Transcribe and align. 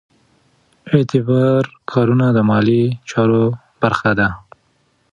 اعتبار 0.93 1.63
کارتونه 1.91 2.27
د 2.33 2.37
مالي 2.49 2.83
چارو 3.09 3.43
برخه 3.81 4.11
ده. 4.19 4.27